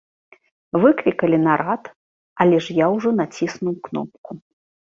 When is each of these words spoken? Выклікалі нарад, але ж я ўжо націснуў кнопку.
Выклікалі 0.85 1.37
нарад, 1.47 1.83
але 2.47 2.57
ж 2.69 2.79
я 2.85 2.89
ўжо 2.95 3.09
націснуў 3.21 3.75
кнопку. 3.91 4.31